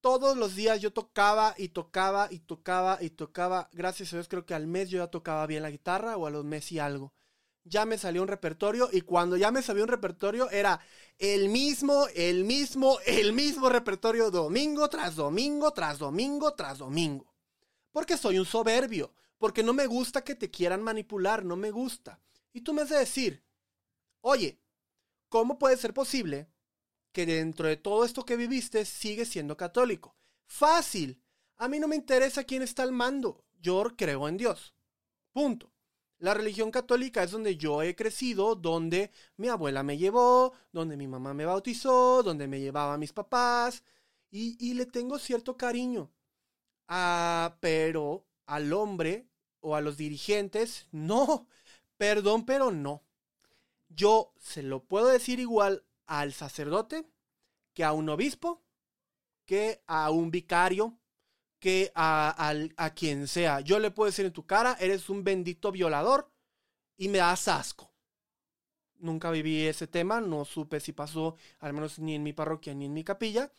[0.00, 3.68] todos los días yo tocaba y tocaba y tocaba y tocaba.
[3.70, 6.30] Gracias a Dios creo que al mes yo ya tocaba bien la guitarra o a
[6.30, 7.12] los meses y algo.
[7.70, 10.80] Ya me salió un repertorio y cuando ya me salió un repertorio era
[11.18, 17.32] el mismo, el mismo, el mismo repertorio domingo tras domingo, tras domingo, tras domingo.
[17.90, 22.20] Porque soy un soberbio, porque no me gusta que te quieran manipular, no me gusta.
[22.52, 23.42] Y tú me has de decir,
[24.20, 24.60] oye,
[25.30, 26.48] ¿cómo puede ser posible
[27.12, 30.16] que dentro de todo esto que viviste sigues siendo católico.
[30.46, 31.22] Fácil.
[31.56, 33.44] A mí no me interesa quién está al mando.
[33.60, 34.74] Yo creo en Dios.
[35.32, 35.72] Punto.
[36.20, 41.08] La religión católica es donde yo he crecido, donde mi abuela me llevó, donde mi
[41.08, 43.82] mamá me bautizó, donde me llevaba a mis papás.
[44.30, 46.10] Y, le tengo cierto cariño.
[46.88, 49.28] Ah, pero al hombre
[49.60, 51.48] o a los dirigentes, no.
[51.96, 53.02] Perdón, pero no.
[53.88, 57.06] Yo se lo puedo decir igual al sacerdote,
[57.72, 58.62] que a un obispo,
[59.46, 60.99] que a un vicario,
[61.60, 63.60] que a, a, quien sea.
[63.60, 66.32] Yo le puedo decir en tu cara, eres un bendito violador
[66.96, 67.92] y me das asco.
[68.98, 72.86] Nunca viví ese tema, no supe si pasó, al menos ni en mi parroquia ni
[72.86, 73.52] en mi capilla,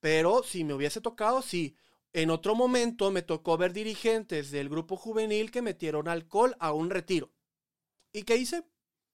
[0.00, 1.76] pero si me hubiese tocado, sí.
[2.12, 6.90] En otro momento me tocó ver dirigentes del grupo juvenil que metieron alcohol a un
[6.90, 7.32] retiro.
[8.12, 8.64] ¿Y qué hice?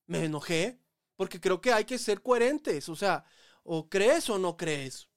[0.07, 0.81] Me enojé,
[1.17, 2.89] porque creo que hay que ser coherentes.
[2.89, 3.25] O sea,
[3.63, 5.09] o crees o no crees.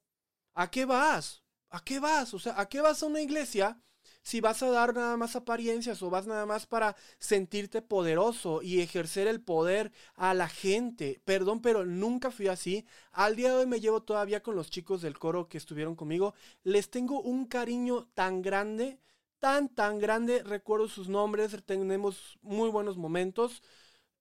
[0.53, 1.42] ¿A qué vas?
[1.73, 2.33] ¿A qué vas?
[2.35, 3.81] O sea, ¿a qué vas a una iglesia
[4.21, 8.79] si vas a dar nada más apariencias o vas nada más para sentirte poderoso y
[8.81, 11.19] ejercer el poder a la gente?
[11.25, 12.85] Perdón, pero nunca fui así.
[13.11, 16.35] Al día de hoy me llevo todavía con los chicos del coro que estuvieron conmigo.
[16.63, 18.99] Les tengo un cariño tan grande,
[19.39, 20.43] tan, tan grande.
[20.43, 23.63] Recuerdo sus nombres, tenemos muy buenos momentos.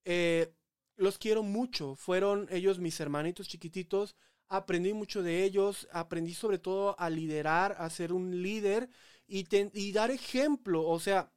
[0.06, 0.54] Eh,
[0.96, 1.96] los quiero mucho.
[1.96, 4.16] Fueron ellos mis hermanitos chiquititos.
[4.52, 5.88] Aprendí mucho de ellos.
[5.92, 8.90] Aprendí sobre todo a liderar, a ser un líder
[9.26, 10.86] y, y dar ejemplo.
[10.86, 11.32] O sea,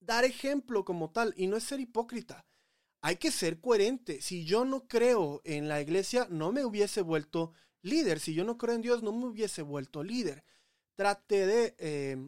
[0.00, 1.32] dar ejemplo como tal.
[1.36, 2.44] Y no es ser hipócrita.
[3.00, 4.20] Hay que ser coherente.
[4.20, 8.20] Si yo no creo en la iglesia, no me hubiese vuelto líder.
[8.20, 10.44] Si yo no creo en Dios, no me hubiese vuelto líder.
[10.96, 12.18] Traté de, eh,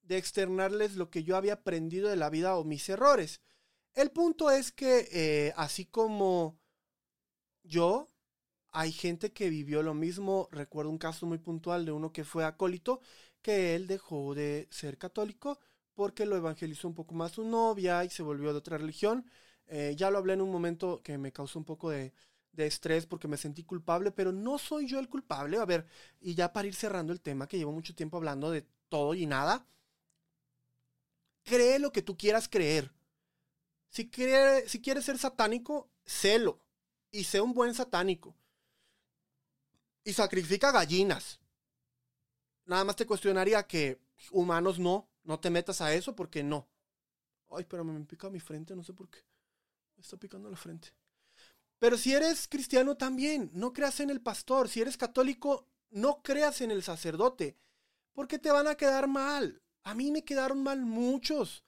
[0.00, 3.42] de externarles lo que yo había aprendido de la vida o mis errores.
[3.92, 6.58] El punto es que eh, así como
[7.62, 8.08] yo,
[8.76, 10.48] hay gente que vivió lo mismo.
[10.52, 13.00] Recuerdo un caso muy puntual de uno que fue acólito,
[13.40, 15.58] que él dejó de ser católico
[15.94, 19.24] porque lo evangelizó un poco más su novia y se volvió de otra religión.
[19.66, 22.12] Eh, ya lo hablé en un momento que me causó un poco de,
[22.52, 25.56] de estrés porque me sentí culpable, pero no soy yo el culpable.
[25.58, 25.86] A ver,
[26.20, 29.24] y ya para ir cerrando el tema, que llevo mucho tiempo hablando de todo y
[29.24, 29.66] nada,
[31.44, 32.92] cree lo que tú quieras creer.
[33.88, 34.10] Si,
[34.66, 36.60] si quieres ser satánico, sélo.
[37.10, 38.36] Y sé un buen satánico.
[40.06, 41.40] Y sacrifica gallinas.
[42.64, 43.98] Nada más te cuestionaría que
[44.30, 45.08] humanos no.
[45.24, 46.68] No te metas a eso porque no.
[47.50, 49.18] Ay, pero me pica mi frente, no sé por qué.
[49.96, 50.92] Me está picando la frente.
[51.80, 54.68] Pero si eres cristiano también, no creas en el pastor.
[54.68, 57.56] Si eres católico, no creas en el sacerdote.
[58.12, 59.60] Porque te van a quedar mal.
[59.82, 61.64] A mí me quedaron mal muchos.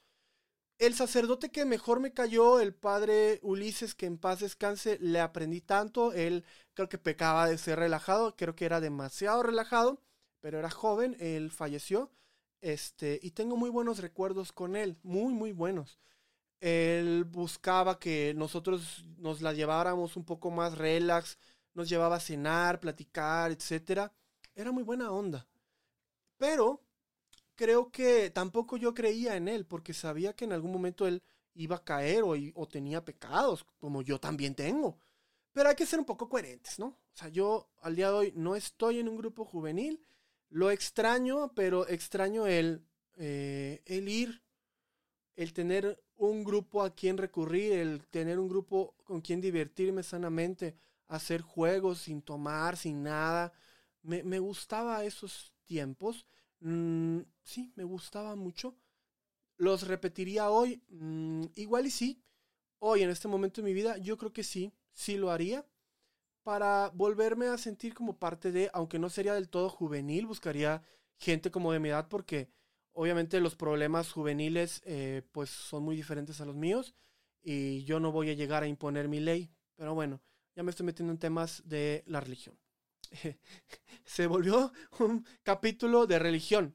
[0.79, 5.61] El sacerdote que mejor me cayó, el padre Ulises, que en paz descanse, le aprendí
[5.61, 6.12] tanto.
[6.12, 6.44] Él
[6.79, 10.01] creo que pecaba de ser relajado, creo que era demasiado relajado,
[10.38, 12.12] pero era joven, él falleció.
[12.61, 15.99] Este, y tengo muy buenos recuerdos con él, muy, muy buenos.
[16.61, 21.37] Él buscaba que nosotros nos la lleváramos un poco más relax,
[21.75, 24.12] nos llevaba a cenar, platicar, etc.
[24.55, 25.49] Era muy buena onda.
[26.37, 26.85] Pero
[27.57, 31.75] creo que tampoco yo creía en él, porque sabía que en algún momento él iba
[31.75, 35.01] a caer o, o, tenía pecados, como yo también tengo.
[35.52, 36.87] Pero hay que ser un poco coherentes, ¿no?
[36.87, 40.00] O sea, yo al día de hoy no estoy en un grupo juvenil,
[40.50, 44.42] lo extraño, pero extraño el, eh, el ir,
[45.37, 50.76] el tener un grupo a quien recurrir, el tener un grupo con quien divertirme sanamente,
[51.08, 53.52] hacer juegos sin tomar, sin nada.
[54.02, 56.26] Me, me gustaba esos tiempos
[56.61, 58.74] Mm, sí, me gustaba mucho.
[59.58, 60.82] ¿Los repetiría hoy?
[60.90, 62.22] Mm, igual y sí.
[62.80, 65.64] Hoy, en este momento de mi vida, yo creo que sí, sí lo haría.
[66.42, 70.82] Para volverme a sentir como parte de, aunque no sería del todo juvenil, buscaría
[71.18, 72.49] gente como de mi edad porque
[72.92, 76.94] obviamente los problemas juveniles eh, pues son muy diferentes a los míos
[77.42, 79.51] y yo no voy a llegar a imponer mi ley.
[79.76, 80.20] Pero bueno,
[80.57, 82.59] ya me estoy metiendo en temas de la religión.
[84.05, 86.74] se volvió un capítulo de religión.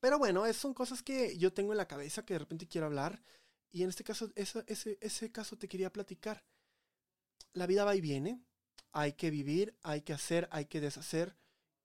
[0.00, 3.22] Pero bueno, son cosas que yo tengo en la cabeza que de repente quiero hablar.
[3.70, 4.64] Y en este caso, ese,
[5.00, 6.42] ese caso te quería platicar.
[7.52, 8.40] La vida va y viene.
[8.92, 11.36] Hay que vivir, hay que hacer, hay que deshacer.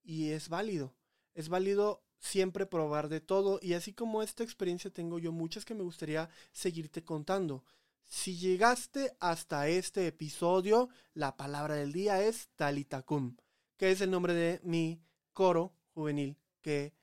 [0.04, 0.96] y es válido.
[1.34, 5.76] Es válido siempre probar de todo y así como esta experiencia tengo yo muchas que
[5.76, 7.64] me gustaría seguirte contando.
[8.08, 13.36] Si llegaste hasta este episodio, la palabra del día es Talitacum,
[13.78, 15.02] que es el nombre de mi
[15.34, 16.94] coro juvenil que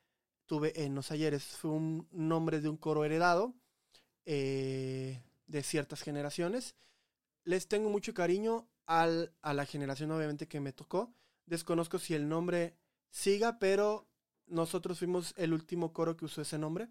[0.46, 1.44] tuve en los ayeres.
[1.44, 3.54] Fue un nombre de un coro heredado
[4.24, 6.74] eh, de ciertas generaciones.
[7.44, 11.14] Les tengo mucho cariño al, a la generación obviamente que me tocó.
[11.46, 12.76] Desconozco si el nombre
[13.10, 14.08] siga, pero
[14.46, 16.88] nosotros fuimos el último coro que usó ese nombre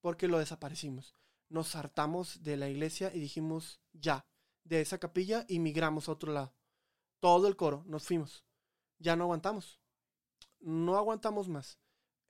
[0.00, 1.14] porque lo desaparecimos.
[1.48, 4.24] Nos hartamos de la iglesia y dijimos ya,
[4.64, 6.54] de esa capilla y migramos a otro lado.
[7.20, 8.44] Todo el coro, nos fuimos.
[8.98, 9.80] Ya no aguantamos.
[10.60, 11.78] No aguantamos más.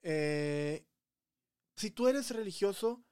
[0.01, 0.85] Eh,
[1.75, 3.03] si tú eres religioso,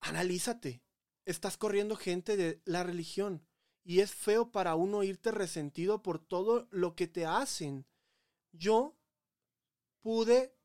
[0.00, 0.82] analízate.
[1.28, 3.46] Estás corriendo gente de la religión.
[3.84, 7.84] Y es feo para uno irte resentido por todo lo que te hacen.
[8.52, 8.96] Yo
[10.00, 10.56] pude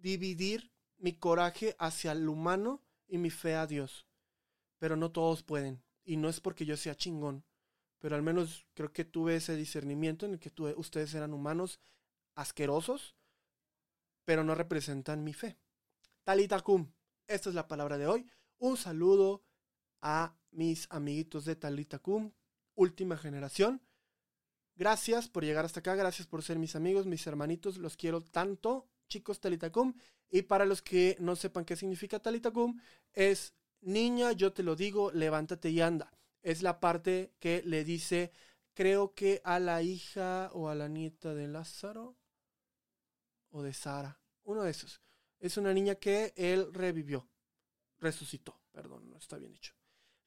[0.00, 4.06] dividir mi coraje hacia el humano y mi fe a Dios.
[4.78, 5.82] Pero no todos pueden.
[6.04, 7.44] Y no es porque yo sea chingón.
[7.98, 11.80] Pero al menos creo que tuve ese discernimiento en el que tuve, ustedes eran humanos
[12.34, 13.14] asquerosos,
[14.24, 15.58] pero no representan mi fe.
[16.24, 16.90] Talitacum.
[17.26, 18.26] Esta es la palabra de hoy.
[18.56, 19.44] Un saludo
[20.02, 22.32] a mis amiguitos de Talitacum,
[22.74, 23.80] última generación.
[24.74, 28.88] Gracias por llegar hasta acá, gracias por ser mis amigos, mis hermanitos, los quiero tanto,
[29.08, 29.94] chicos Talitacum.
[30.28, 32.80] Y para los que no sepan qué significa Talitacum,
[33.12, 36.12] es niña, yo te lo digo, levántate y anda.
[36.42, 38.32] Es la parte que le dice,
[38.74, 42.16] creo que a la hija o a la nieta de Lázaro
[43.50, 45.00] o de Sara, uno de esos.
[45.38, 47.28] Es una niña que él revivió,
[47.98, 49.74] resucitó, perdón, no está bien dicho.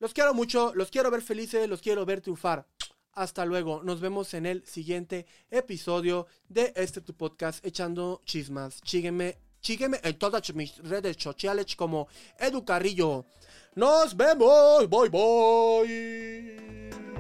[0.06, 2.68] Los quiero mucho, los quiero ver felices, los quiero ver triunfar.
[3.14, 8.80] Hasta luego, nos vemos en el siguiente episodio de este tu podcast echando chismas.
[8.86, 13.26] Sígueme, sígueme en todas mis redes sociales como Edu Carrillo.
[13.74, 17.15] Nos vemos, bye bye.